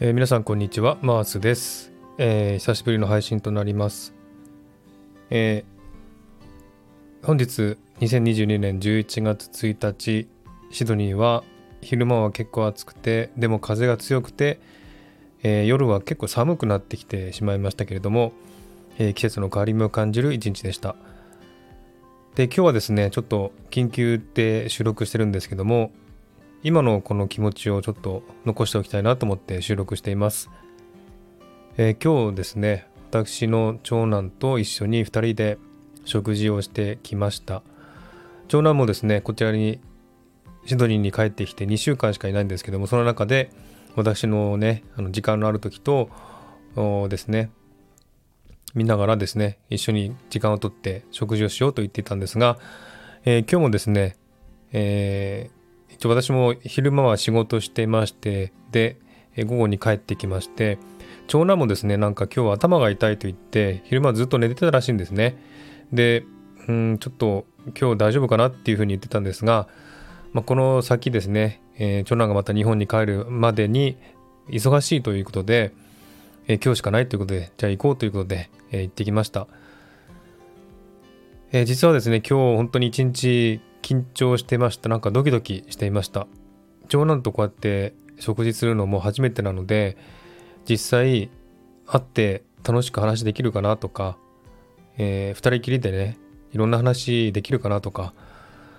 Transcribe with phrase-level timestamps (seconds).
[0.00, 4.14] えー、皆さんこんにちはマースです、えー、久しぶりの配信となります、
[5.28, 10.28] えー、本日2022年11月1日
[10.70, 11.42] シドニーは
[11.80, 14.60] 昼間は結構暑くてでも風が強くて、
[15.42, 18.32] え夜は結構寒くなってきてしまいましたけれども、
[18.98, 20.96] え季節の変わり目を感じる一日でした。
[22.34, 25.92] で今日はですねちょっと緊急で収録してるんですけども
[26.64, 30.50] 今のこの気持ちをちょっと残しておきたいなと思って収録しています。
[31.76, 35.58] えー、今日ですね、私の長男と一緒に2人で
[36.04, 37.62] 食事をしてきました。
[38.48, 39.78] 長男もですね、こちらに
[40.66, 43.50] シドニーに帰ってきて2週間しかいないんですけども、その中で
[43.94, 46.10] 私のね、あの時間のある時と
[47.08, 47.52] ですね、
[48.74, 52.58] 見ながらですね、一緒に時間をとって食事をしようと言っていたんですが、
[53.24, 54.16] えー、今日もですね、
[54.72, 55.57] えー
[55.90, 58.98] 一応私も昼間は仕事してましてで
[59.36, 60.78] 午後に帰ってきまして
[61.26, 65.36] 長男もですねなんか今日は頭が痛いと言って昼間ずっと寝てたらしいんですね。
[65.92, 66.24] で
[66.68, 67.46] うんちょっと
[67.78, 69.68] 今日大丈夫かなっていうふうに言ってたんですが、
[70.32, 73.96] まあ、この先ですね、えー、長男がまた日本に帰るまでに
[74.48, 75.72] 忙しいということで、
[76.46, 79.46] えー、今日しかないということでじゃあ行こうということで、えー、行ってきました、
[81.52, 84.90] え実はですね今日本当に一日緊張してました。
[84.90, 86.26] なんかドキドキしていました。
[86.88, 89.96] 長男とこうやって食事するのも初めてなので、
[90.68, 91.30] 実際
[91.86, 94.18] 会って楽しく話できるかなとか、
[94.98, 96.18] えー、二人きりでね、
[96.52, 98.12] いろんな話できるかなとか、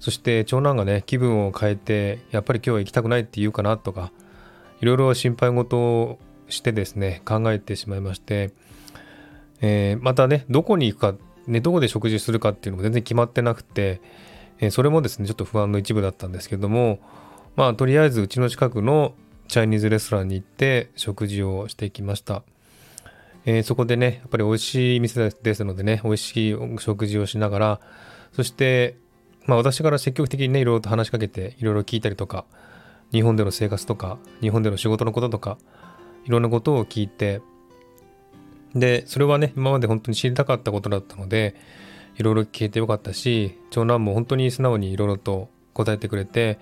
[0.00, 4.12] そして長男がね、気分を変えて、やっぱり今日は行きたくないって言うかなとか、
[4.82, 6.18] いろいろ心配事を
[6.50, 8.52] してですね、考えてしまいまして、
[9.62, 11.14] えー、またね、どこに行くか、
[11.46, 14.02] ね、どこで食事するかっていうのも全然決まってなくて、
[14.60, 17.00] えそれもですねちょっと不安の一部だったんですけども
[17.56, 19.14] まあとりあえずうちの近くの
[19.48, 22.44] チャイニーズレストランに行って食事をしてきました、
[23.46, 27.80] えー、そこでねやっぱり美味しい店ですのでね美味しい食事をしながら
[28.32, 28.96] そして
[29.46, 32.44] まあ私から積極的にねいろいろと話しかけていろいろ聞いたりとか
[33.12, 35.58] 日本での生活とか日本での仕事のこととか
[36.26, 37.40] いろんなことを聞いて
[38.74, 41.56] でそれはね今まで本当に知りたかったことだったので
[42.16, 46.58] いろいろ聞けてよかったし長男も本当に素直にいろいろと答えてくれて、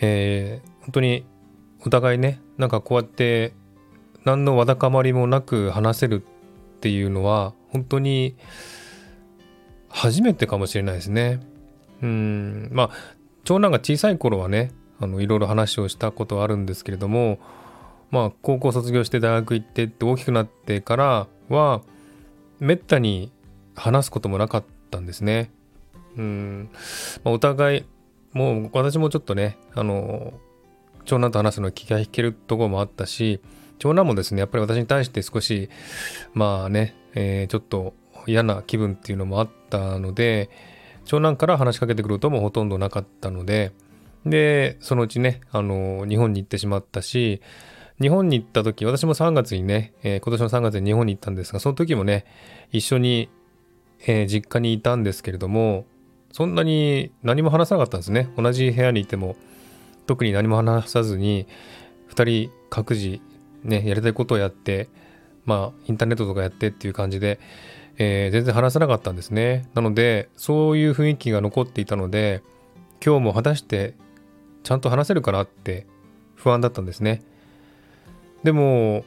[0.00, 1.24] えー、本当に
[1.84, 3.52] お互いねなんかこうやって
[4.24, 8.36] 何のわだかまりもなく話せるっていうのは本当に
[9.88, 11.40] 初めてかもしれないですね。
[12.02, 12.90] うんまあ
[13.44, 17.38] 長男が小さい頃はねあのいろいろ話をしたことはあるんですけれども
[18.10, 21.82] まあ高校卒業して大学行ってって大きくなってからは
[22.60, 23.31] めったに
[23.74, 25.50] 話すこともなかったんですね。
[26.16, 26.70] うん、
[27.24, 27.84] お互い、
[28.32, 30.34] もう私もちょっとね、あの、
[31.04, 33.40] 長男と話すの気が引けるところもあったし、
[33.78, 35.68] 長男もですね、やっぱり私に対して少し、
[36.34, 37.94] まあね、えー、ちょっと
[38.26, 40.50] 嫌な気分っていうのもあったので、
[41.04, 43.72] 長男から話しかけてくることもほとんどなかったので、
[44.24, 47.42] で、そのうちね、あの、日本に行ってしまったし、
[48.00, 52.24] 日本に行った時、私も3月にね、えー、今年の3月に日本に行ったんですが、その時もね、
[52.70, 53.28] 一緒に
[54.06, 55.86] えー、実家にいたんですけれども
[56.32, 58.30] そんなに何も話さなかったんですね。
[58.36, 59.36] 同じ部屋にいても
[60.06, 61.46] 特に何も話さずに
[62.10, 63.20] 2人各自
[63.62, 64.88] ねやりたいことをやって
[65.44, 67.38] まあインターネットとかやってっていう感じで、
[67.98, 69.68] えー、全然話さなかったんですね。
[69.74, 72.42] なのでそういう雰囲気が残っていたので
[73.04, 73.94] 今日も果たして
[74.62, 75.86] ちゃんと話せるかなって
[76.34, 77.22] 不安だったんですね。
[78.42, 79.04] でも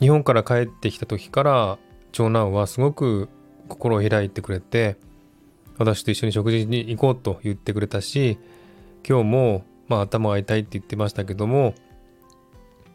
[0.00, 1.78] 日本から帰ってきた時から
[2.10, 3.28] 長男はすごく
[3.68, 4.96] 心を開いてくれて
[5.78, 8.38] 私と一緒に食事に行こうと言ってくれたし
[9.06, 11.74] 今日もまあ頭が痛いって言ってましたけども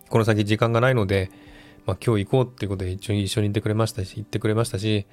[0.09, 1.29] この先時間がないので、
[1.85, 5.05] まあ、今日行こうっていうことで一緒に一緒に行ってくれましたし行ってくれましたし、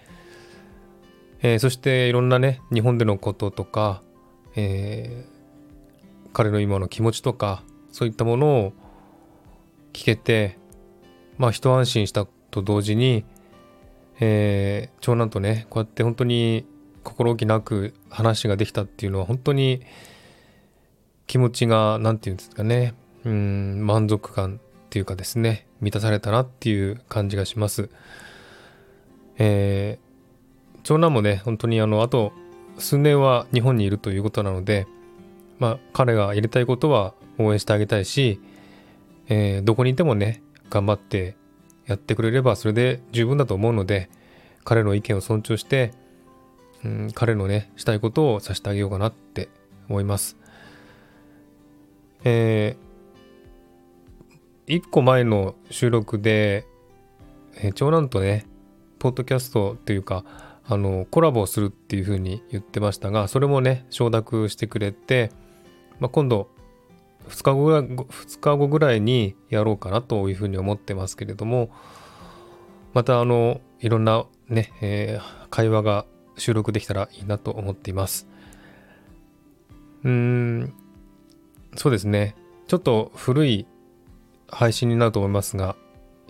[1.42, 4.02] えー、そしていろんなね日本でのこととか、
[4.54, 8.72] えー、彼の今の気持ちとかそういったものを
[9.92, 10.58] 聞けて
[11.38, 13.24] まあ一安心したと同時に
[14.20, 16.66] えー、長男とねこうやって本当に
[17.02, 19.82] 心置きなく話ができたっていうのは本当に
[21.26, 22.94] 気持ちが何て言うんですかね
[23.24, 24.58] うん満足感っ
[24.90, 27.90] ていうかですね満たされたなっていう感じがします。
[29.36, 32.32] えー、長男もね本当にあのあと
[32.78, 34.86] 数年は日本にいるということなので
[35.58, 38.40] まあ彼がやりたいことは応援してあげたいし、
[39.28, 41.36] えー、どこにいてもね頑張って
[41.86, 44.10] やってくれればそれで十分だと思うので
[44.64, 45.92] 彼の意見を尊重して、
[46.84, 49.48] うん、彼のねしたいことをさせてあげようかなって
[49.88, 50.36] 思います。
[52.24, 56.66] えー、1個前の収録で、
[57.56, 58.46] えー、長男とね
[58.98, 60.24] ポッドキャストというか
[60.66, 65.30] あのコラボをするっていうふうに言ってましたがそれもね承諾してくれて、
[66.00, 66.48] まあ、今度
[67.28, 71.70] 2日後ぐらい2日後ぐらいにやろうかなというふうに思ってますけれども
[72.92, 76.06] またあのいろんなね、えー、会話が
[76.36, 78.26] 収録できたらいいなと思っています。
[80.04, 80.74] うーん
[81.76, 82.34] そうですね。
[82.66, 83.66] ちょっと古い
[84.48, 85.76] 配信になると思いますが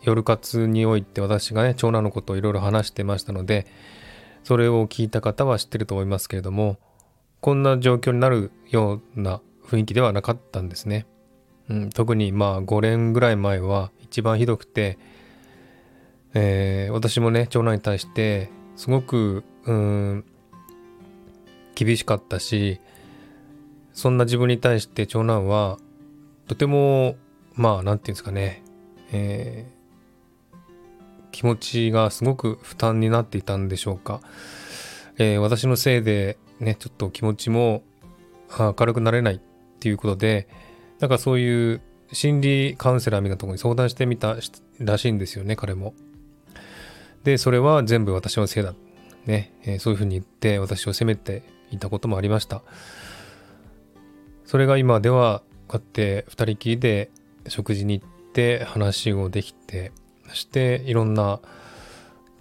[0.03, 3.67] 夜活において私がね長男のことをいろいろ話してましたので
[4.43, 6.79] それを聞いた方は知ってると思いますけれども
[7.41, 11.07] こんな状況になるような雰囲気ではなかったんですね、
[11.69, 14.99] うん、特にまあ5年ぐらい前は一番ひどくて、
[16.35, 20.25] えー、私もね長男に対してすごくうん
[21.75, 22.81] 厳しかったし
[23.93, 25.79] そんな自分に対して長男は
[26.47, 27.17] とても
[27.55, 28.63] まあ何て言うんですかね、
[29.13, 30.57] えー、
[31.31, 34.21] 気持ちがすごく負担になっていたんでしょうか、
[35.19, 37.83] えー、私のせいでねちょっと気持ちも
[38.59, 39.41] 明るくなれない
[39.85, 40.49] っていうことで
[40.99, 44.37] なんかそういう心理カウンセラーみたいなとこに相談してみた
[44.79, 45.93] らしいんですよね彼も。
[47.23, 48.75] でそれは全部私のせいだ
[49.27, 52.63] ね、えー、そういうふうに言って私を責めていたこともありました。
[54.47, 57.11] それが今ではこうやって2人きりで
[57.49, 59.93] 食事に行って話をできて
[60.29, 61.41] そしていろんな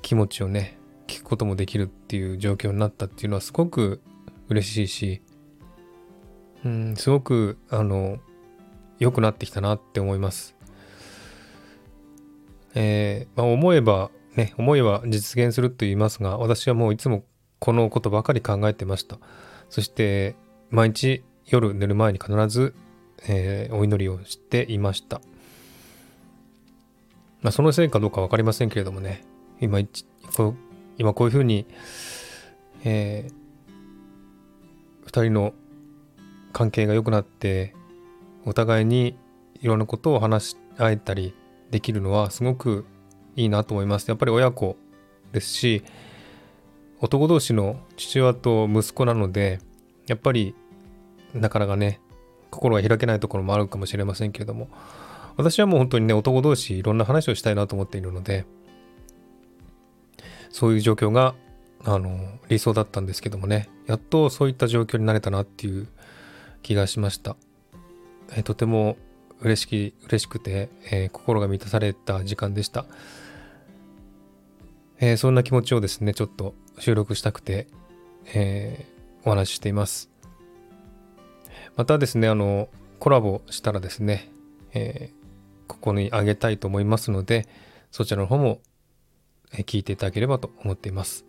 [0.01, 4.01] 気持ちをね聞くこともできるっていう状況になったっていうのはすごく
[4.47, 5.21] 嬉しいし
[6.65, 8.19] うんすごくあの
[8.99, 10.55] 良くなってきたなって思います。
[12.75, 17.23] えー、まあ、思えばね思いは実現すると言いますが私はもういつも
[17.59, 19.17] このことばかり考えてました。
[19.69, 20.35] そして
[20.69, 22.73] 毎日夜寝る前に必ず
[23.27, 25.21] えー、お祈りをしていました。
[27.41, 29.23] まあ、そのせいかどうか分かりませんけれどもね、
[29.59, 29.79] 今、
[30.35, 30.55] こ
[30.97, 31.65] 今こういうふうに、
[32.83, 35.53] えー、2人の
[36.53, 37.75] 関係が良くなって、
[38.45, 39.17] お互いに
[39.61, 41.33] いろんなことを話し合えたり
[41.71, 42.85] できるのはすごく
[43.35, 44.07] いいなと思います。
[44.07, 44.77] やっぱり親子
[45.33, 45.83] ですし、
[47.01, 49.59] 男同士の父親と息子なので、
[50.07, 50.55] やっぱり
[51.33, 51.99] なかなかね、
[52.53, 54.69] 心が開けないところもあるかもしれませんけれども
[55.35, 58.45] 私はもう本当にね男同士いろんな話をしたいなと思っているので
[60.51, 61.33] そういう状況が
[61.83, 65.87] あの理想だったんですけどもねやっとそういった状況になれたなっていう
[66.63, 67.35] 気がしました、
[68.35, 68.97] えとても
[69.41, 72.85] 嬉しき嬉しくて、えー、心が満たされた時間でした、
[74.99, 77.67] えー、そんな気持ちをですねちょっと収録したくて、
[78.33, 80.09] えー、お話ししています。
[81.75, 82.69] またですね、あの、
[82.99, 84.31] コラボしたらですね、
[84.73, 87.47] えー、ここにあげたいと思いますので、
[87.91, 88.59] そちらの方も
[89.51, 91.25] 聞いていただければと思っています。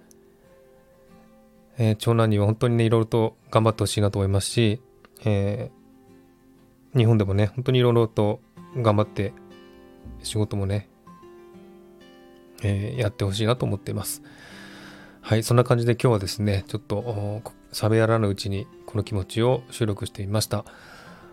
[1.79, 4.81] えー、長男には本当にね、いろいろと頑張ってほしいなと思いますし、
[5.25, 8.41] えー、日本でもね、本当にいろいろと
[8.77, 9.33] 頑張って
[10.23, 10.89] 仕事もね、
[12.63, 14.23] えー、やってほしいなと思っています。
[15.21, 17.43] はい、そんな感じで今日はですね、ちょっと
[17.83, 20.65] 冷めやらぬうちにこの気持ちを収録してみました。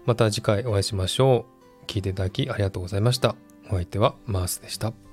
[0.06, 1.46] また次回お会いしましょ
[1.84, 1.86] う。
[1.88, 3.36] 聞いていただきありがとうございました。
[3.68, 5.11] お相手はマースでした。